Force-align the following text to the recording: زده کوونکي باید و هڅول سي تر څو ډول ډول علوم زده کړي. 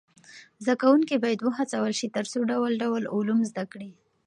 زده 0.63 0.73
کوونکي 0.81 1.15
باید 1.23 1.39
و 1.43 1.55
هڅول 1.59 1.91
سي 1.99 2.07
تر 2.15 2.25
څو 2.31 2.39
ډول 2.51 2.71
ډول 2.83 3.03
علوم 3.15 3.39
زده 3.49 3.63
کړي. 3.71 3.91